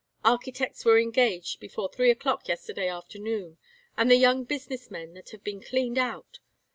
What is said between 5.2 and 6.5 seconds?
have been cleaned out!